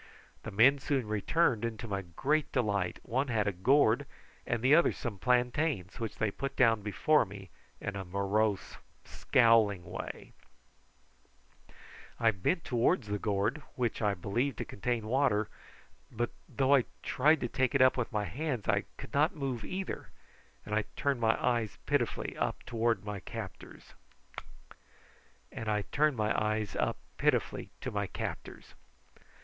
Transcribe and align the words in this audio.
The 0.41 0.49
men 0.49 0.79
soon 0.79 1.07
returned, 1.07 1.63
and 1.63 1.79
to 1.79 1.87
my 1.87 2.01
great 2.01 2.51
delight 2.51 2.97
one 3.03 3.27
had 3.27 3.47
a 3.47 3.51
gourd 3.51 4.07
and 4.47 4.63
the 4.63 4.73
other 4.73 4.91
some 4.91 5.19
plantains, 5.19 5.99
which 5.99 6.15
they 6.15 6.31
put 6.31 6.55
down 6.55 6.81
before 6.81 7.23
me 7.23 7.51
in 7.79 7.95
a 7.95 8.03
morose, 8.03 8.77
scowling 9.05 9.83
way. 9.85 10.31
I 12.19 12.31
bent 12.31 12.63
towards 12.65 13.09
the 13.09 13.19
gourd, 13.19 13.61
which 13.75 14.01
I 14.01 14.15
believed 14.15 14.57
to 14.57 14.65
contain 14.65 15.05
water; 15.05 15.49
but 16.11 16.31
though 16.49 16.73
I 16.73 16.85
tried 17.03 17.39
to 17.41 17.47
take 17.47 17.75
it 17.75 17.95
with 17.95 18.11
my 18.11 18.25
hands 18.25 18.67
I 18.67 18.85
could 18.97 19.13
not 19.13 19.35
move 19.35 19.63
either, 19.63 20.09
and 20.65 20.73
I 20.73 20.85
turned 20.95 21.21
my 21.21 21.39
eyes 21.39 21.75
up 21.77 21.85
pitifully 21.85 22.33
to 22.71 23.03
my 23.03 23.19
captors. 23.19 23.83